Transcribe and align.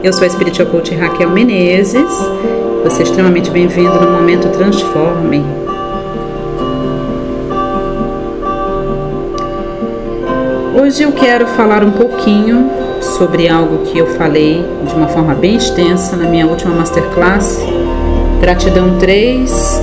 Eu 0.00 0.12
sou 0.12 0.24
a 0.24 0.30
Spiritual 0.30 0.68
Coach 0.68 0.94
Raquel 0.94 1.28
Menezes. 1.28 2.10
Você 2.84 3.00
é 3.00 3.02
extremamente 3.02 3.50
bem-vindo 3.50 4.00
no 4.00 4.12
Momento 4.12 4.48
Transforme. 4.50 5.44
Hoje 10.80 11.02
eu 11.02 11.10
quero 11.10 11.48
falar 11.48 11.82
um 11.82 11.90
pouquinho 11.90 12.70
sobre 13.00 13.48
algo 13.48 13.78
que 13.86 13.98
eu 13.98 14.06
falei 14.06 14.64
de 14.86 14.94
uma 14.94 15.08
forma 15.08 15.34
bem 15.34 15.56
extensa 15.56 16.16
na 16.16 16.28
minha 16.28 16.46
última 16.46 16.72
masterclass, 16.72 17.58
Gratidão 18.40 18.98
3, 18.98 19.82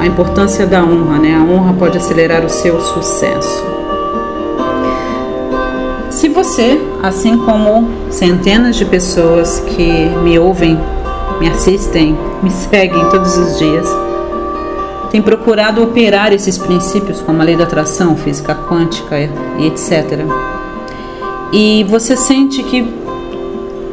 a 0.00 0.06
importância 0.06 0.66
da 0.66 0.82
honra, 0.82 1.18
né? 1.18 1.36
A 1.36 1.42
honra 1.42 1.74
pode 1.74 1.96
acelerar 1.96 2.44
o 2.44 2.48
seu 2.48 2.80
sucesso. 2.80 3.73
Você, 6.44 6.78
assim 7.02 7.38
como 7.38 7.88
centenas 8.10 8.76
de 8.76 8.84
pessoas 8.84 9.60
que 9.60 10.10
me 10.22 10.38
ouvem, 10.38 10.78
me 11.40 11.48
assistem, 11.48 12.14
me 12.42 12.50
seguem 12.50 13.08
todos 13.08 13.38
os 13.38 13.58
dias, 13.58 13.88
tem 15.10 15.22
procurado 15.22 15.82
operar 15.82 16.34
esses 16.34 16.58
princípios 16.58 17.22
como 17.22 17.40
a 17.40 17.44
lei 17.46 17.56
da 17.56 17.64
atração, 17.64 18.14
física 18.14 18.54
quântica 18.54 19.18
e 19.18 19.66
etc. 19.66 20.20
E 21.50 21.82
você 21.88 22.14
sente 22.14 22.62
que 22.62 22.86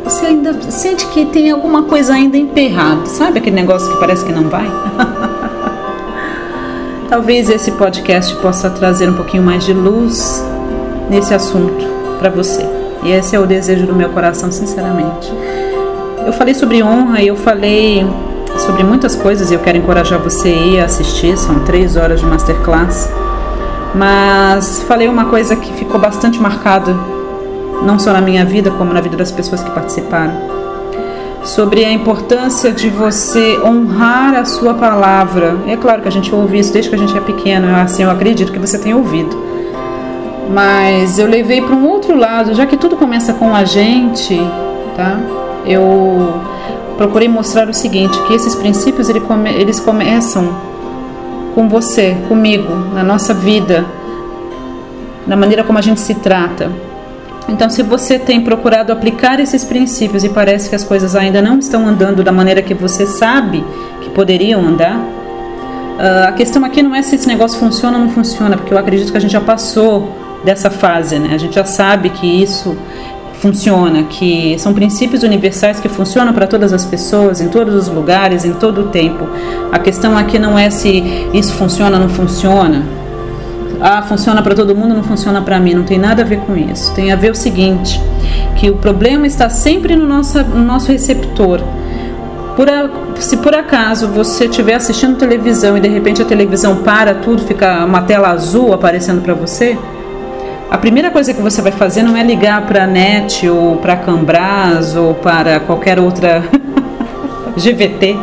você 0.03 0.25
ainda 0.25 0.53
sente 0.69 1.07
que 1.07 1.27
tem 1.27 1.51
alguma 1.51 1.83
coisa 1.83 2.13
ainda 2.13 2.35
emperrada, 2.35 3.05
sabe 3.05 3.39
aquele 3.39 3.55
negócio 3.55 3.89
que 3.93 3.97
parece 3.97 4.25
que 4.25 4.33
não 4.33 4.49
vai? 4.49 4.69
Talvez 7.07 7.49
esse 7.49 7.71
podcast 7.71 8.35
possa 8.41 8.69
trazer 8.69 9.09
um 9.09 9.13
pouquinho 9.13 9.41
mais 9.41 9.63
de 9.63 9.71
luz 9.71 10.45
nesse 11.09 11.33
assunto 11.33 12.00
para 12.21 12.29
você. 12.29 12.63
E 13.03 13.11
esse 13.11 13.35
é 13.35 13.39
o 13.39 13.47
desejo 13.47 13.87
do 13.87 13.95
meu 13.95 14.09
coração, 14.09 14.51
sinceramente. 14.51 15.33
Eu 16.23 16.31
falei 16.31 16.53
sobre 16.53 16.83
honra 16.83 17.19
e 17.19 17.27
eu 17.27 17.35
falei 17.35 18.05
sobre 18.59 18.83
muitas 18.83 19.15
coisas 19.15 19.49
e 19.49 19.55
eu 19.55 19.59
quero 19.59 19.79
encorajar 19.79 20.19
você 20.19 20.49
a 20.49 20.51
ir 20.51 20.79
assistir. 20.79 21.35
São 21.35 21.61
três 21.61 21.97
horas 21.97 22.19
de 22.19 22.25
masterclass. 22.27 23.09
Mas 23.95 24.83
falei 24.83 25.07
uma 25.07 25.25
coisa 25.25 25.55
que 25.55 25.73
ficou 25.73 25.99
bastante 25.99 26.39
marcada, 26.39 26.95
não 27.83 27.97
só 27.97 28.13
na 28.13 28.21
minha 28.21 28.45
vida, 28.45 28.69
como 28.69 28.93
na 28.93 29.01
vida 29.01 29.17
das 29.17 29.31
pessoas 29.31 29.63
que 29.63 29.71
participaram 29.71 30.61
sobre 31.43 31.83
a 31.83 31.91
importância 31.91 32.71
de 32.71 32.87
você 32.87 33.59
honrar 33.65 34.35
a 34.35 34.45
sua 34.45 34.75
palavra. 34.75 35.57
É 35.67 35.75
claro 35.75 36.03
que 36.03 36.07
a 36.07 36.11
gente 36.11 36.33
ouve 36.33 36.59
isso 36.59 36.71
desde 36.71 36.89
que 36.89 36.95
a 36.95 36.99
gente 36.99 37.17
é 37.17 37.19
pequeno, 37.19 37.75
assim 37.75 38.03
eu 38.03 38.11
acredito 38.11 38.51
que 38.51 38.59
você 38.59 38.77
tenha 38.77 38.95
ouvido. 38.95 39.35
Mas 40.51 41.17
eu 41.17 41.27
levei 41.27 41.61
para 41.61 41.75
um 41.75 41.87
outro 41.87 42.15
lado, 42.17 42.53
já 42.53 42.65
que 42.65 42.75
tudo 42.75 42.97
começa 42.97 43.33
com 43.33 43.55
a 43.55 43.63
gente, 43.63 44.37
tá? 44.95 45.17
Eu 45.65 46.41
procurei 46.97 47.27
mostrar 47.27 47.69
o 47.69 47.73
seguinte, 47.73 48.21
que 48.23 48.33
esses 48.33 48.53
princípios 48.55 49.09
eles 49.09 49.79
começam 49.79 50.49
com 51.55 51.69
você, 51.69 52.17
comigo, 52.27 52.73
na 52.93 53.03
nossa 53.03 53.33
vida, 53.33 53.85
na 55.25 55.35
maneira 55.35 55.63
como 55.63 55.79
a 55.79 55.81
gente 55.81 56.01
se 56.01 56.15
trata. 56.15 56.69
Então, 57.47 57.69
se 57.69 57.81
você 57.81 58.19
tem 58.19 58.41
procurado 58.41 58.91
aplicar 58.91 59.39
esses 59.39 59.63
princípios 59.63 60.23
e 60.23 60.29
parece 60.29 60.69
que 60.69 60.75
as 60.75 60.83
coisas 60.83 61.15
ainda 61.15 61.41
não 61.41 61.59
estão 61.59 61.87
andando 61.87 62.23
da 62.23 62.31
maneira 62.31 62.61
que 62.61 62.73
você 62.73 63.05
sabe 63.05 63.63
que 64.01 64.09
poderiam 64.09 64.61
andar, 64.65 64.97
uh, 64.97 66.27
a 66.27 66.31
questão 66.33 66.63
aqui 66.63 66.83
não 66.83 66.93
é 66.93 67.01
se 67.01 67.15
esse 67.15 67.27
negócio 67.27 67.57
funciona 67.57 67.97
ou 67.97 68.03
não 68.03 68.11
funciona, 68.11 68.57
porque 68.57 68.73
eu 68.73 68.77
acredito 68.77 69.11
que 69.11 69.17
a 69.17 69.21
gente 69.21 69.31
já 69.31 69.41
passou 69.41 70.30
dessa 70.43 70.69
fase, 70.69 71.19
né? 71.19 71.33
A 71.33 71.37
gente 71.37 71.55
já 71.55 71.65
sabe 71.65 72.09
que 72.09 72.25
isso 72.25 72.77
funciona, 73.39 74.03
que 74.03 74.55
são 74.59 74.73
princípios 74.73 75.23
universais 75.23 75.79
que 75.79 75.89
funcionam 75.89 76.31
para 76.31 76.45
todas 76.45 76.71
as 76.71 76.85
pessoas, 76.85 77.41
em 77.41 77.49
todos 77.49 77.73
os 77.73 77.87
lugares, 77.87 78.45
em 78.45 78.53
todo 78.53 78.81
o 78.81 78.83
tempo. 78.89 79.27
A 79.71 79.79
questão 79.79 80.17
aqui 80.17 80.37
não 80.37 80.57
é 80.57 80.69
se 80.69 81.03
isso 81.33 81.53
funciona 81.53 81.97
ou 81.97 82.03
não 82.03 82.09
funciona 82.09 83.01
ah, 83.81 84.03
funciona 84.03 84.43
para 84.43 84.53
todo 84.53 84.75
mundo, 84.75 84.93
não 84.93 85.01
funciona 85.01 85.41
para 85.41 85.59
mim. 85.59 85.73
Não 85.73 85.83
tem 85.83 85.97
nada 85.97 86.21
a 86.21 86.25
ver 86.25 86.39
com 86.41 86.55
isso. 86.55 86.93
Tem 86.93 87.11
a 87.11 87.15
ver 87.15 87.31
o 87.31 87.35
seguinte, 87.35 87.99
que 88.55 88.69
o 88.69 88.75
problema 88.75 89.25
está 89.25 89.49
sempre 89.49 89.95
no 89.95 90.05
nosso, 90.05 90.41
no 90.43 90.63
nosso 90.63 90.91
receptor. 90.91 91.59
Por 92.55 92.69
a, 92.69 92.89
se 93.15 93.37
por 93.37 93.55
acaso 93.55 94.07
você 94.09 94.45
estiver 94.45 94.75
assistindo 94.75 95.17
televisão 95.17 95.75
e 95.75 95.79
de 95.79 95.87
repente 95.87 96.21
a 96.21 96.25
televisão 96.25 96.77
para 96.77 97.15
tudo, 97.15 97.41
fica 97.41 97.83
uma 97.83 98.03
tela 98.03 98.29
azul 98.29 98.71
aparecendo 98.71 99.21
para 99.21 99.33
você, 99.33 99.77
a 100.71 100.77
primeira 100.77 101.11
coisa 101.11 101.33
que 101.33 101.41
você 101.41 101.61
vai 101.61 101.73
fazer 101.73 102.01
não 102.01 102.15
é 102.15 102.23
ligar 102.23 102.65
para 102.65 102.85
a 102.85 102.87
NET 102.87 103.45
ou 103.49 103.75
para 103.75 103.91
a 103.91 103.97
Cambras 103.97 104.95
ou 104.95 105.13
para 105.13 105.59
qualquer 105.59 105.99
outra 105.99 106.41
GVT, 107.59 108.17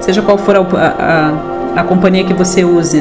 seja 0.00 0.20
qual 0.20 0.36
for 0.36 0.56
a, 0.56 0.60
a, 0.60 1.80
a 1.80 1.84
companhia 1.84 2.24
que 2.24 2.34
você 2.34 2.64
use 2.64 3.00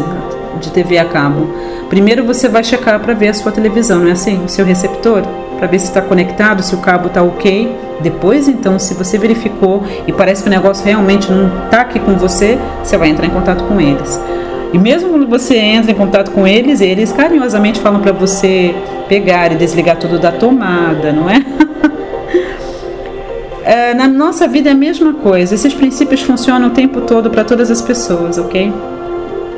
de 0.62 0.70
TV 0.70 1.00
a 1.00 1.06
cabo. 1.06 1.50
Primeiro 1.90 2.24
você 2.24 2.48
vai 2.48 2.64
checar 2.64 3.00
para 3.00 3.16
ver 3.16 3.30
a 3.30 3.34
sua 3.34 3.52
televisão, 3.52 3.98
não 3.98 4.10
é 4.10 4.12
assim? 4.12 4.44
O 4.46 4.48
seu 4.48 4.64
receptor, 4.64 5.24
para 5.58 5.66
ver 5.66 5.80
se 5.80 5.86
está 5.86 6.00
conectado, 6.02 6.62
se 6.62 6.76
o 6.76 6.78
cabo 6.78 7.08
está 7.08 7.24
ok. 7.24 7.76
Depois, 8.00 8.48
então, 8.48 8.78
se 8.78 8.94
você 8.94 9.18
verificou 9.18 9.84
e 10.06 10.14
parece 10.14 10.44
que 10.44 10.50
o 10.50 10.52
negócio 10.52 10.86
realmente 10.86 11.32
não 11.32 11.66
está 11.66 11.82
aqui 11.82 12.00
com 12.00 12.14
você, 12.14 12.60
você 12.84 12.96
vai 12.96 13.10
entrar 13.10 13.26
em 13.26 13.32
contato 13.32 13.64
com 13.64 13.82
eles. 13.82 14.22
E 14.74 14.80
mesmo 14.80 15.10
quando 15.10 15.28
você 15.28 15.56
entra 15.56 15.92
em 15.92 15.94
contato 15.94 16.32
com 16.32 16.48
eles, 16.48 16.82
eles 16.82 17.12
carinhosamente 17.12 17.80
falam 17.80 18.02
para 18.02 18.12
você 18.12 18.74
pegar 19.08 19.52
e 19.52 19.56
desligar 19.56 19.98
tudo 19.98 20.18
da 20.18 20.32
tomada, 20.32 21.14
não 21.14 21.30
é? 21.30 21.46
é? 23.64 23.94
Na 23.94 24.08
nossa 24.08 24.48
vida 24.48 24.70
é 24.70 24.72
a 24.72 24.76
mesma 24.76 25.14
coisa. 25.14 25.54
Esses 25.54 25.76
princípios 25.76 26.24
funcionam 26.24 26.70
o 26.70 26.72
tempo 26.72 27.02
todo 27.02 27.30
para 27.30 27.44
todas 27.44 27.70
as 27.70 27.84
pessoas, 27.84 28.40
ok? 28.40 28.74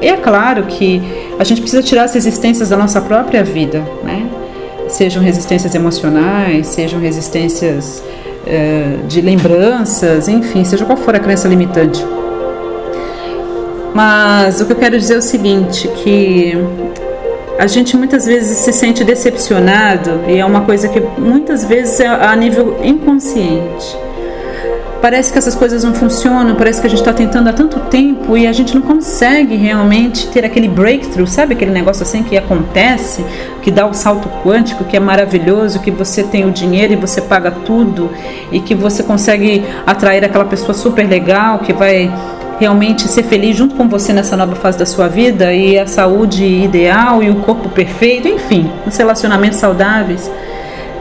E 0.02 0.08
é 0.08 0.18
claro 0.18 0.64
que 0.64 1.02
a 1.40 1.46
gente 1.46 1.62
precisa 1.62 1.82
tirar 1.82 2.04
as 2.04 2.14
resistências 2.14 2.68
da 2.68 2.76
nossa 2.76 3.00
própria 3.00 3.42
vida, 3.42 3.86
né? 4.04 4.28
Sejam 4.90 5.24
resistências 5.24 5.74
emocionais, 5.74 6.68
sejam 6.68 7.00
resistências 7.00 8.04
uh, 8.46 9.08
de 9.08 9.22
lembranças, 9.22 10.28
enfim, 10.28 10.66
seja 10.66 10.84
qual 10.84 10.98
for 10.98 11.16
a 11.16 11.20
crença 11.20 11.48
limitante. 11.48 12.06
Mas 13.96 14.60
o 14.60 14.66
que 14.66 14.74
eu 14.74 14.76
quero 14.76 15.00
dizer 15.00 15.14
é 15.14 15.18
o 15.20 15.22
seguinte, 15.22 15.88
que 15.88 16.54
a 17.58 17.66
gente 17.66 17.96
muitas 17.96 18.26
vezes 18.26 18.58
se 18.58 18.74
sente 18.74 19.06
decepcionado 19.06 20.20
e 20.28 20.38
é 20.38 20.46
uma 20.46 20.62
coisa 20.62 20.90
que 20.90 21.00
muitas 21.18 21.64
vezes 21.64 22.02
é 22.02 22.08
a 22.08 22.36
nível 22.36 22.78
inconsciente. 22.84 23.98
Parece 25.02 25.32
que 25.32 25.38
essas 25.38 25.56
coisas 25.56 25.82
não 25.82 25.94
funcionam, 25.94 26.56
parece 26.56 26.82
que 26.82 26.88
a 26.88 26.90
gente 26.90 27.00
está 27.00 27.14
tentando 27.14 27.48
há 27.48 27.54
tanto 27.54 27.80
tempo 27.82 28.36
e 28.36 28.46
a 28.46 28.52
gente 28.52 28.76
não 28.76 28.82
consegue 28.82 29.56
realmente 29.56 30.28
ter 30.28 30.44
aquele 30.44 30.68
breakthrough, 30.68 31.28
sabe 31.28 31.54
aquele 31.54 31.72
negócio 31.72 32.04
assim 32.04 32.22
que 32.22 32.36
acontece, 32.38 33.24
que 33.62 33.72
dá 33.72 33.86
o 33.88 33.94
salto 33.94 34.28
quântico, 34.44 34.84
que 34.84 34.98
é 34.98 35.00
maravilhoso, 35.00 35.80
que 35.80 35.92
você 35.92 36.22
tem 36.22 36.44
o 36.44 36.52
dinheiro 36.52 36.92
e 36.92 36.96
você 36.98 37.22
paga 37.22 37.50
tudo 37.50 38.10
e 38.52 38.60
que 38.60 38.76
você 38.76 39.04
consegue 39.04 39.64
atrair 39.86 40.26
aquela 40.26 40.46
pessoa 40.46 40.74
super 40.74 41.08
legal 41.08 41.60
que 41.60 41.72
vai 41.72 42.12
realmente 42.60 43.08
ser 43.08 43.24
feliz 43.24 43.56
junto 43.56 43.76
com 43.76 43.88
você 43.88 44.14
nessa 44.14 44.38
nova 44.38 44.56
fase 44.56 44.78
da 44.78 44.86
sua 44.86 45.08
vida 45.08 45.54
e 45.54 45.78
a 45.78 45.88
saúde 45.88 46.46
ideal 46.46 47.22
e 47.22 47.30
o 47.30 47.36
corpo 47.38 47.70
perfeito, 47.70 48.28
enfim, 48.28 48.70
os 48.86 48.96
relacionamentos 48.96 49.60
saudáveis. 49.60 50.30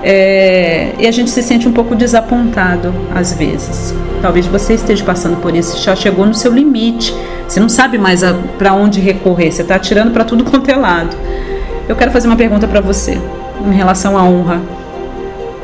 É, 0.02 0.90
e 0.98 1.06
a 1.06 1.10
gente 1.10 1.30
se 1.30 1.42
sente 1.42 1.66
um 1.66 1.72
pouco 1.72 1.94
desapontado 1.94 2.94
às 3.14 3.32
vezes. 3.32 3.94
Talvez 4.20 4.46
você 4.46 4.74
esteja 4.74 5.04
passando 5.04 5.40
por 5.40 5.54
isso, 5.54 5.82
já 5.82 5.96
chegou 5.96 6.26
no 6.26 6.34
seu 6.34 6.52
limite, 6.52 7.14
você 7.48 7.58
não 7.58 7.68
sabe 7.68 7.96
mais 7.96 8.22
para 8.58 8.74
onde 8.74 9.00
recorrer, 9.00 9.50
você 9.50 9.62
está 9.62 9.76
atirando 9.76 10.10
para 10.10 10.24
tudo 10.24 10.44
quanto 10.50 10.70
é 10.70 10.76
lado. 10.76 11.16
Eu 11.88 11.96
quero 11.96 12.10
fazer 12.10 12.26
uma 12.26 12.36
pergunta 12.36 12.66
para 12.66 12.80
você 12.80 13.18
em 13.66 13.72
relação 13.72 14.16
à 14.18 14.22
honra. 14.24 14.60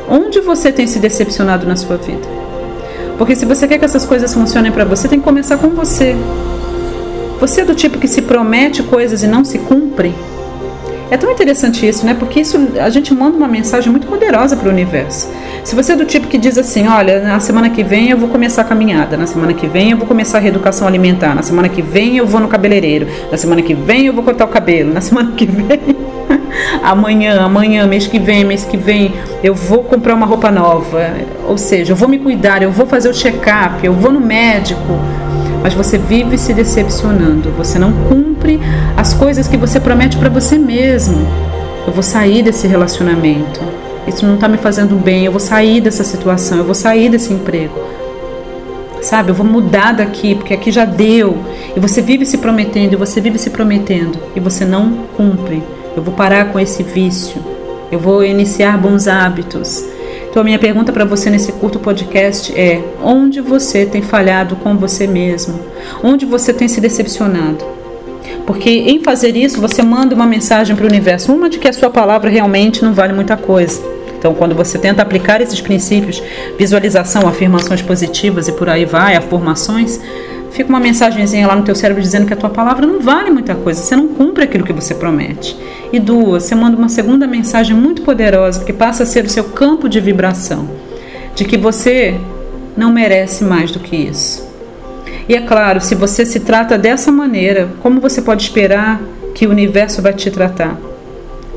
Onde 0.09 0.39
você 0.41 0.71
tem 0.71 0.87
se 0.87 0.99
decepcionado 0.99 1.65
na 1.65 1.75
sua 1.75 1.97
vida? 1.97 2.40
Porque 3.21 3.35
se 3.35 3.45
você 3.45 3.67
quer 3.67 3.77
que 3.77 3.85
essas 3.85 4.03
coisas 4.03 4.33
funcionem 4.33 4.71
para 4.71 4.83
você, 4.83 5.07
tem 5.07 5.19
que 5.19 5.23
começar 5.23 5.55
com 5.59 5.69
você. 5.69 6.15
Você 7.39 7.61
é 7.61 7.63
do 7.63 7.75
tipo 7.75 7.99
que 7.99 8.07
se 8.07 8.23
promete 8.23 8.81
coisas 8.81 9.21
e 9.21 9.27
não 9.27 9.45
se 9.45 9.59
cumpre? 9.59 10.11
É 11.11 11.17
tão 11.17 11.29
interessante 11.29 11.87
isso, 11.87 12.03
né? 12.03 12.15
Porque 12.15 12.39
isso 12.39 12.57
a 12.79 12.89
gente 12.89 13.13
manda 13.13 13.37
uma 13.37 13.47
mensagem 13.47 13.91
muito 13.91 14.07
poderosa 14.07 14.57
para 14.57 14.67
o 14.67 14.71
universo. 14.71 15.29
Se 15.63 15.75
você 15.75 15.91
é 15.91 15.95
do 15.95 16.05
tipo 16.05 16.25
que 16.25 16.39
diz 16.39 16.57
assim, 16.57 16.87
olha, 16.87 17.21
na 17.21 17.39
semana 17.39 17.69
que 17.69 17.83
vem 17.83 18.09
eu 18.09 18.17
vou 18.17 18.27
começar 18.27 18.63
a 18.63 18.65
caminhada, 18.65 19.15
na 19.15 19.27
semana 19.27 19.53
que 19.53 19.67
vem 19.67 19.91
eu 19.91 19.97
vou 19.97 20.07
começar 20.07 20.39
a 20.39 20.41
reeducação 20.41 20.87
alimentar, 20.87 21.35
na 21.35 21.43
semana 21.43 21.69
que 21.69 21.83
vem 21.83 22.17
eu 22.17 22.25
vou 22.25 22.41
no 22.41 22.47
cabeleireiro, 22.47 23.05
na 23.29 23.37
semana 23.37 23.61
que 23.61 23.75
vem 23.75 24.07
eu 24.07 24.13
vou 24.13 24.23
cortar 24.23 24.45
o 24.45 24.47
cabelo, 24.47 24.91
na 24.91 24.99
semana 24.99 25.33
que 25.33 25.45
vem 25.45 26.00
amanhã, 26.83 27.41
amanhã, 27.41 27.85
mês 27.85 28.07
que 28.07 28.19
vem, 28.19 28.43
mês 28.43 28.63
que 28.63 28.77
vem, 28.77 29.13
eu 29.43 29.53
vou 29.53 29.83
comprar 29.83 30.13
uma 30.13 30.25
roupa 30.25 30.51
nova. 30.51 31.11
Ou 31.47 31.57
seja, 31.57 31.93
eu 31.93 31.95
vou 31.95 32.07
me 32.07 32.19
cuidar, 32.19 32.61
eu 32.63 32.71
vou 32.71 32.85
fazer 32.85 33.09
o 33.09 33.13
check-up, 33.13 33.85
eu 33.85 33.93
vou 33.93 34.11
no 34.11 34.19
médico 34.19 34.99
mas 35.63 35.73
você 35.73 35.97
vive 35.97 36.37
se 36.37 36.53
decepcionando, 36.53 37.51
você 37.51 37.77
não 37.77 37.93
cumpre 37.93 38.59
as 38.97 39.13
coisas 39.13 39.47
que 39.47 39.57
você 39.57 39.79
promete 39.79 40.17
para 40.17 40.29
você 40.29 40.57
mesmo. 40.57 41.27
Eu 41.85 41.93
vou 41.93 42.03
sair 42.03 42.43
desse 42.43 42.67
relacionamento. 42.67 43.61
isso 44.07 44.25
não 44.25 44.35
está 44.35 44.47
me 44.47 44.57
fazendo 44.57 44.95
bem, 44.95 45.25
eu 45.25 45.31
vou 45.31 45.39
sair 45.39 45.79
dessa 45.79 46.03
situação, 46.03 46.57
eu 46.57 46.63
vou 46.63 46.73
sair 46.73 47.09
desse 47.09 47.31
emprego. 47.31 47.79
Sabe, 49.01 49.29
eu 49.29 49.35
vou 49.35 49.45
mudar 49.45 49.93
daqui, 49.93 50.35
porque 50.35 50.53
aqui 50.53 50.71
já 50.71 50.85
deu. 50.85 51.37
E 51.75 51.79
você 51.79 52.01
vive 52.01 52.25
se 52.25 52.37
prometendo, 52.37 52.93
e 52.93 52.95
você 52.95 53.19
vive 53.19 53.37
se 53.37 53.49
prometendo, 53.49 54.17
e 54.35 54.39
você 54.39 54.63
não 54.65 54.91
cumpre. 55.15 55.61
Eu 55.95 56.01
vou 56.01 56.13
parar 56.13 56.51
com 56.51 56.59
esse 56.59 56.83
vício. 56.83 57.41
Eu 57.91 57.99
vou 57.99 58.23
iniciar 58.23 58.77
bons 58.77 59.07
hábitos. 59.07 59.83
Então, 60.29 60.41
a 60.41 60.45
minha 60.45 60.59
pergunta 60.59 60.93
para 60.93 61.03
você 61.03 61.29
nesse 61.29 61.51
curto 61.51 61.79
podcast 61.79 62.57
é: 62.57 62.81
onde 63.03 63.41
você 63.41 63.85
tem 63.85 64.01
falhado 64.01 64.55
com 64.55 64.77
você 64.77 65.05
mesmo? 65.05 65.59
Onde 66.01 66.25
você 66.25 66.53
tem 66.53 66.67
se 66.67 66.79
decepcionado? 66.79 67.65
Porque 68.45 68.69
em 68.69 69.03
fazer 69.03 69.35
isso, 69.35 69.59
você 69.59 69.83
manda 69.83 70.15
uma 70.15 70.25
mensagem 70.25 70.75
para 70.75 70.85
o 70.85 70.87
universo, 70.87 71.33
uma 71.33 71.49
de 71.49 71.59
que 71.59 71.67
a 71.67 71.73
sua 71.73 71.89
palavra 71.89 72.29
realmente 72.29 72.83
não 72.83 72.93
vale 72.93 73.13
muita 73.13 73.35
coisa. 73.35 73.81
Então, 74.17 74.33
quando 74.33 74.55
você 74.55 74.77
tenta 74.77 75.01
aplicar 75.01 75.41
esses 75.41 75.59
princípios, 75.59 76.21
visualização, 76.57 77.27
afirmações 77.27 77.81
positivas 77.81 78.47
e 78.47 78.51
por 78.51 78.69
aí 78.69 78.85
vai, 78.85 79.15
afirmações, 79.15 79.99
fica 80.51 80.69
uma 80.69 80.79
mensagenzinha 80.79 81.47
lá 81.47 81.55
no 81.55 81.63
teu 81.63 81.75
cérebro 81.75 82.01
dizendo 82.01 82.25
que 82.27 82.33
a 82.33 82.37
tua 82.37 82.49
palavra 82.49 82.85
não 82.85 82.99
vale 82.99 83.31
muita 83.31 83.55
coisa, 83.55 83.81
você 83.81 83.95
não 83.95 84.07
cumpre 84.09 84.43
aquilo 84.43 84.63
que 84.63 84.73
você 84.73 84.93
promete. 84.93 85.57
E 85.91 85.99
duas, 85.99 86.43
você 86.43 86.55
manda 86.55 86.77
uma 86.77 86.89
segunda 86.89 87.27
mensagem 87.27 87.75
muito 87.75 88.01
poderosa 88.01 88.63
que 88.63 88.71
passa 88.71 89.03
a 89.03 89.05
ser 89.05 89.25
o 89.25 89.29
seu 89.29 89.45
campo 89.45 89.89
de 89.89 89.99
vibração, 89.99 90.69
de 91.35 91.43
que 91.43 91.57
você 91.57 92.17
não 92.77 92.91
merece 92.91 93.43
mais 93.43 93.71
do 93.71 93.79
que 93.79 93.95
isso. 93.95 94.49
E 95.27 95.35
é 95.35 95.41
claro, 95.41 95.81
se 95.81 95.93
você 95.93 96.25
se 96.25 96.39
trata 96.39 96.77
dessa 96.77 97.11
maneira, 97.11 97.69
como 97.81 97.99
você 97.99 98.21
pode 98.21 98.43
esperar 98.43 99.01
que 99.35 99.45
o 99.45 99.49
universo 99.49 100.01
vai 100.01 100.13
te 100.13 100.31
tratar? 100.31 100.77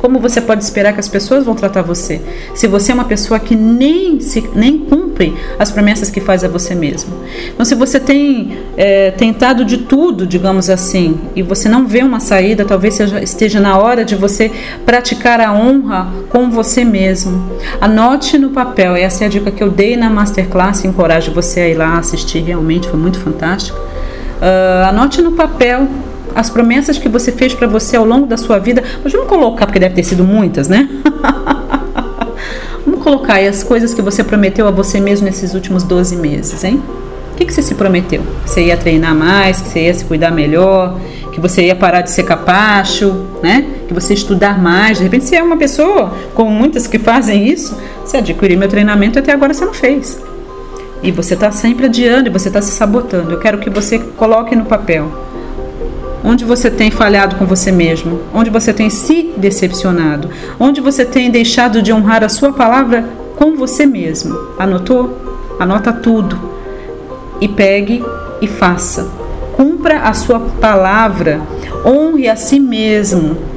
Como 0.04 0.18
você 0.18 0.38
pode 0.38 0.62
esperar 0.62 0.92
que 0.92 1.00
as 1.00 1.08
pessoas 1.08 1.46
vão 1.46 1.54
tratar 1.54 1.80
você? 1.80 2.20
Se 2.54 2.66
você 2.66 2.92
é 2.92 2.94
uma 2.94 3.06
pessoa 3.06 3.40
que 3.40 3.56
nem, 3.56 4.20
se, 4.20 4.46
nem 4.54 4.78
cumpre 4.78 5.34
as 5.58 5.70
promessas 5.70 6.10
que 6.10 6.20
faz 6.20 6.44
a 6.44 6.48
você 6.48 6.74
mesmo. 6.74 7.10
Então, 7.48 7.64
se 7.64 7.74
você 7.74 7.98
tem 7.98 8.58
é, 8.76 9.12
tentado 9.12 9.64
de 9.64 9.78
tudo, 9.78 10.26
digamos 10.26 10.68
assim, 10.68 11.18
e 11.34 11.40
você 11.40 11.70
não 11.70 11.86
vê 11.86 12.02
uma 12.02 12.20
saída, 12.20 12.66
talvez 12.66 12.96
seja, 12.96 13.22
esteja 13.22 13.60
na 13.60 13.78
hora 13.78 14.04
de 14.04 14.14
você 14.14 14.52
praticar 14.84 15.40
a 15.40 15.54
honra 15.54 16.12
com 16.28 16.50
você 16.50 16.84
mesmo. 16.84 17.42
Anote 17.80 18.36
no 18.36 18.50
papel, 18.50 18.94
essa 18.96 19.24
é 19.24 19.26
a 19.26 19.30
dica 19.30 19.50
que 19.50 19.62
eu 19.62 19.70
dei 19.70 19.96
na 19.96 20.10
Masterclass, 20.10 20.84
encorajo 20.84 21.32
você 21.32 21.60
a 21.60 21.68
ir 21.68 21.76
lá 21.76 21.96
assistir, 21.96 22.40
realmente 22.40 22.86
foi 22.90 23.00
muito 23.00 23.18
fantástico. 23.18 23.78
Uh, 23.80 24.86
anote 24.86 25.22
no 25.22 25.32
papel 25.32 25.88
as 26.34 26.50
promessas 26.50 26.98
que 26.98 27.08
você 27.08 27.30
fez 27.30 27.54
para 27.54 27.66
você 27.66 27.96
ao 27.96 28.04
longo 28.04 28.26
da 28.26 28.36
sua 28.36 28.58
vida. 28.58 28.82
Mas 29.02 29.12
vamos 29.12 29.28
colocar, 29.28 29.66
porque 29.66 29.78
deve 29.78 29.94
ter 29.94 30.02
sido 30.02 30.24
muitas, 30.24 30.68
né? 30.68 30.88
vamos 32.84 33.02
colocar 33.02 33.34
aí 33.34 33.46
as 33.46 33.62
coisas 33.62 33.94
que 33.94 34.02
você 34.02 34.24
prometeu 34.24 34.66
a 34.66 34.70
você 34.70 35.00
mesmo 35.00 35.26
nesses 35.26 35.54
últimos 35.54 35.84
12 35.84 36.16
meses, 36.16 36.64
hein? 36.64 36.82
O 37.32 37.36
que, 37.36 37.44
que 37.44 37.52
você 37.52 37.62
se 37.62 37.74
prometeu? 37.74 38.22
Que 38.44 38.50
você 38.50 38.66
ia 38.66 38.76
treinar 38.76 39.14
mais, 39.14 39.60
que 39.60 39.68
você 39.68 39.86
ia 39.86 39.94
se 39.94 40.04
cuidar 40.04 40.30
melhor, 40.30 41.00
que 41.32 41.40
você 41.40 41.64
ia 41.64 41.74
parar 41.74 42.00
de 42.00 42.10
ser 42.10 42.22
capacho, 42.22 43.26
né? 43.42 43.66
Que 43.88 43.94
você 43.94 44.12
ia 44.12 44.18
estudar 44.18 44.62
mais. 44.62 44.98
De 44.98 45.04
repente, 45.04 45.24
você 45.24 45.36
é 45.36 45.42
uma 45.42 45.56
pessoa, 45.56 46.12
como 46.32 46.48
muitas 46.50 46.86
que 46.86 46.98
fazem 46.98 47.48
isso, 47.48 47.76
você 48.04 48.18
adquiriu 48.18 48.56
meu 48.56 48.68
treinamento 48.68 49.18
e 49.18 49.20
até 49.20 49.32
agora 49.32 49.52
você 49.52 49.64
não 49.64 49.74
fez. 49.74 50.22
E 51.02 51.10
você 51.10 51.34
está 51.34 51.50
sempre 51.50 51.86
adiando 51.86 52.28
e 52.28 52.32
você 52.32 52.48
está 52.48 52.62
se 52.62 52.70
sabotando. 52.70 53.32
Eu 53.32 53.38
quero 53.38 53.58
que 53.58 53.68
você 53.68 53.98
coloque 53.98 54.54
no 54.54 54.64
papel 54.64 55.10
onde 56.24 56.44
você 56.44 56.70
tem 56.70 56.90
falhado 56.90 57.36
com 57.36 57.44
você 57.44 57.70
mesmo, 57.70 58.20
onde 58.32 58.48
você 58.48 58.72
tem 58.72 58.88
se 58.88 59.34
decepcionado, 59.36 60.30
onde 60.58 60.80
você 60.80 61.04
tem 61.04 61.30
deixado 61.30 61.82
de 61.82 61.92
honrar 61.92 62.24
a 62.24 62.28
sua 62.28 62.52
palavra 62.52 63.04
com 63.36 63.54
você 63.54 63.84
mesmo. 63.84 64.34
Anotou? 64.58 65.18
Anota 65.60 65.92
tudo 65.92 66.38
e 67.40 67.46
pegue 67.46 68.02
e 68.40 68.48
faça. 68.48 69.06
Cumpra 69.52 70.00
a 70.00 70.14
sua 70.14 70.40
palavra, 70.40 71.40
honre 71.84 72.28
a 72.28 72.34
si 72.34 72.58
mesmo 72.58 73.53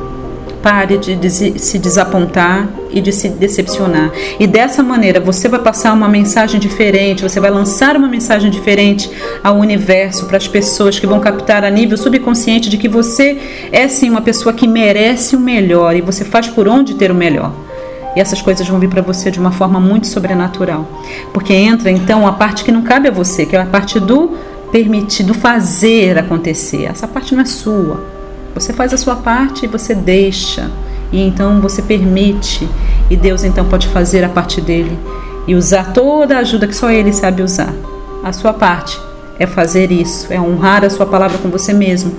Pare 0.62 0.98
de 0.98 1.60
se 1.60 1.80
desapontar 1.80 2.68
e 2.92 3.00
de 3.00 3.12
se 3.12 3.30
decepcionar. 3.30 4.12
E 4.40 4.48
dessa 4.48 4.84
maneira 4.84 5.20
você 5.20 5.48
vai 5.48 5.60
passar 5.60 5.94
uma 5.94 6.10
mensagem 6.10 6.60
diferente, 6.60 7.24
você 7.24 7.40
vai 7.40 7.52
lançar 7.52 7.96
uma 7.96 8.08
mensagem 8.08 8.50
diferente 8.50 9.10
ao 9.44 9.58
universo, 9.58 10.26
para 10.26 10.38
as 10.38 10.48
pessoas 10.48 11.00
que 11.00 11.08
vão 11.08 11.20
captar 11.20 11.64
a 11.64 11.70
nível 11.70 11.98
subconsciente 11.98 12.70
de 12.70 12.78
que 12.78 12.90
você 12.90 13.38
é 13.72 13.88
sim 13.88 14.10
uma 14.10 14.22
pessoa 14.22 14.54
que 14.54 14.68
merece 14.68 15.36
o 15.36 15.40
melhor 15.40 15.96
e 15.96 16.02
você 16.02 16.26
faz 16.26 16.48
por 16.48 16.68
onde 16.68 16.96
ter 16.96 17.12
o 17.12 17.16
melhor. 17.16 17.52
E 18.16 18.20
essas 18.20 18.42
coisas 18.42 18.68
vão 18.68 18.80
vir 18.80 18.90
para 18.90 19.02
você 19.02 19.30
de 19.30 19.40
uma 19.40 19.52
forma 19.52 19.80
muito 19.80 20.08
sobrenatural. 20.08 20.88
Porque 21.32 21.54
entra 21.54 21.92
então 21.92 22.26
a 22.28 22.34
parte 22.34 22.64
que 22.64 22.72
não 22.72 22.82
cabe 22.82 23.10
a 23.10 23.12
você, 23.12 23.46
que 23.46 23.56
é 23.56 23.62
a 23.62 23.66
parte 23.66 24.00
do 24.00 24.32
permitir, 24.72 25.24
do 25.24 25.34
fazer 25.34 26.18
acontecer. 26.18 26.86
Essa 26.86 27.08
parte 27.08 27.36
não 27.36 27.44
é 27.44 27.46
sua. 27.46 28.17
Você 28.60 28.74
faz 28.74 28.92
a 28.92 28.98
sua 28.98 29.16
parte 29.18 29.66
e 29.66 29.68
você 29.68 29.94
deixa. 29.94 30.68
E 31.12 31.22
então 31.22 31.62
você 31.62 31.80
permite. 31.80 32.68
E 33.08 33.16
Deus 33.16 33.44
então 33.44 33.66
pode 33.66 33.88
fazer 33.88 34.24
a 34.24 34.30
parte 34.30 34.60
dele 34.60 34.98
e 35.48 35.54
usar 35.54 35.94
toda 35.94 36.36
a 36.36 36.40
ajuda 36.40 36.68
que 36.68 36.76
só 36.76 36.90
ele 36.90 37.14
sabe 37.14 37.44
usar. 37.44 37.72
A 38.24 38.34
sua 38.34 38.52
parte 38.52 39.00
é 39.38 39.46
fazer 39.46 39.92
isso, 39.92 40.34
é 40.34 40.42
honrar 40.42 40.84
a 40.84 40.90
sua 40.90 41.06
palavra 41.06 41.38
com 41.38 41.50
você 41.50 41.72
mesmo, 41.72 42.16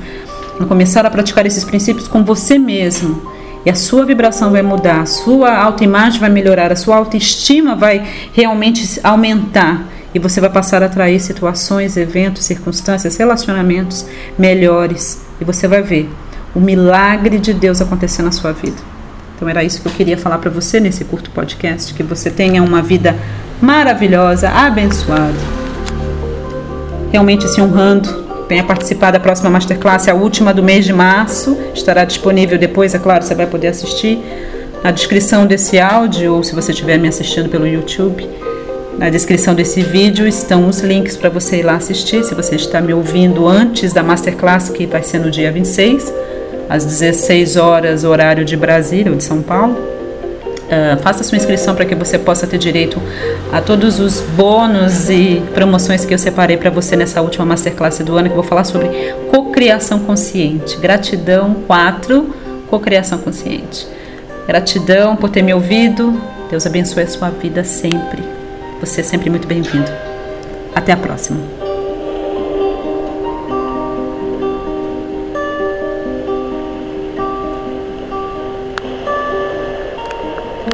é 0.60 0.64
começar 0.64 1.04
a 1.04 1.10
praticar 1.10 1.44
esses 1.44 1.64
princípios 1.64 2.06
com 2.06 2.24
você 2.24 2.56
mesmo. 2.56 3.20
E 3.66 3.70
a 3.70 3.74
sua 3.74 4.06
vibração 4.06 4.52
vai 4.52 4.62
mudar, 4.62 5.00
a 5.00 5.06
sua 5.06 5.58
autoimagem 5.58 6.20
vai 6.20 6.30
melhorar, 6.30 6.70
a 6.70 6.76
sua 6.76 6.96
autoestima 6.96 7.74
vai 7.74 8.06
realmente 8.32 9.00
aumentar 9.02 9.88
e 10.14 10.18
você 10.20 10.40
vai 10.40 10.48
passar 10.48 10.82
a 10.82 10.86
atrair 10.86 11.20
situações, 11.20 11.96
eventos, 11.96 12.44
circunstâncias, 12.44 13.16
relacionamentos 13.16 14.06
melhores 14.38 15.20
e 15.40 15.44
você 15.44 15.66
vai 15.66 15.82
ver 15.82 16.08
o 16.54 16.60
milagre 16.60 17.38
de 17.38 17.52
Deus 17.52 17.80
acontecer 17.80 18.22
na 18.22 18.32
sua 18.32 18.52
vida. 18.52 18.76
Então 19.36 19.48
era 19.48 19.62
isso 19.62 19.80
que 19.80 19.86
eu 19.86 19.92
queria 19.92 20.18
falar 20.18 20.38
para 20.38 20.50
você 20.50 20.80
nesse 20.80 21.04
curto 21.04 21.30
podcast, 21.30 21.94
que 21.94 22.02
você 22.02 22.28
tenha 22.28 22.62
uma 22.62 22.82
vida 22.82 23.16
maravilhosa, 23.62 24.48
abençoada. 24.48 25.34
Realmente 27.12 27.48
se 27.48 27.60
honrando. 27.60 28.26
Venha 28.48 28.64
participar 28.64 29.10
da 29.10 29.20
próxima 29.20 29.50
masterclass, 29.50 30.08
a 30.08 30.14
última 30.14 30.52
do 30.52 30.62
mês 30.62 30.84
de 30.84 30.92
março. 30.92 31.56
Estará 31.74 32.04
disponível 32.04 32.58
depois, 32.58 32.94
é 32.94 32.98
claro, 32.98 33.22
você 33.22 33.34
vai 33.34 33.46
poder 33.46 33.68
assistir 33.68 34.18
na 34.82 34.90
descrição 34.90 35.46
desse 35.46 35.78
áudio 35.78 36.34
ou 36.34 36.42
se 36.42 36.54
você 36.54 36.72
estiver 36.72 36.98
me 36.98 37.08
assistindo 37.08 37.48
pelo 37.48 37.66
YouTube. 37.66 38.28
Na 38.98 39.10
descrição 39.10 39.54
desse 39.54 39.80
vídeo 39.80 40.26
estão 40.26 40.68
os 40.68 40.80
links 40.80 41.16
para 41.16 41.30
você 41.30 41.58
ir 41.58 41.62
lá 41.62 41.76
assistir. 41.76 42.24
Se 42.24 42.34
você 42.34 42.56
está 42.56 42.80
me 42.80 42.92
ouvindo 42.92 43.46
antes 43.46 43.92
da 43.92 44.02
masterclass, 44.02 44.70
que 44.70 44.86
vai 44.86 45.04
ser 45.04 45.20
no 45.20 45.30
dia 45.30 45.52
26, 45.52 46.12
às 46.68 46.84
16 46.84 47.56
horas, 47.56 48.04
horário 48.04 48.44
de 48.44 48.56
Brasília 48.56 49.10
ou 49.10 49.16
de 49.16 49.24
São 49.24 49.42
Paulo. 49.42 49.74
Uh, 49.74 51.00
faça 51.02 51.24
sua 51.24 51.36
inscrição 51.36 51.74
para 51.74 51.86
que 51.86 51.94
você 51.94 52.18
possa 52.18 52.46
ter 52.46 52.58
direito 52.58 53.00
a 53.50 53.58
todos 53.58 53.98
os 53.98 54.20
bônus 54.20 55.08
e 55.08 55.42
promoções 55.54 56.04
que 56.04 56.12
eu 56.12 56.18
separei 56.18 56.58
para 56.58 56.68
você 56.68 56.94
nessa 56.94 57.22
última 57.22 57.46
masterclass 57.46 57.98
do 58.00 58.16
ano, 58.18 58.28
que 58.28 58.32
eu 58.32 58.42
vou 58.42 58.44
falar 58.44 58.64
sobre 58.64 58.88
cocriação 59.30 60.00
consciente. 60.00 60.76
Gratidão 60.76 61.54
4, 61.66 62.34
cocriação 62.68 63.18
consciente. 63.18 63.86
Gratidão 64.46 65.16
por 65.16 65.30
ter 65.30 65.40
me 65.42 65.54
ouvido. 65.54 66.20
Deus 66.50 66.66
abençoe 66.66 67.04
a 67.04 67.08
sua 67.08 67.30
vida 67.30 67.64
sempre. 67.64 68.22
Você 68.80 69.00
é 69.00 69.04
sempre 69.04 69.30
muito 69.30 69.48
bem-vindo. 69.48 69.90
Até 70.74 70.92
a 70.92 70.96
próxima. 70.96 71.57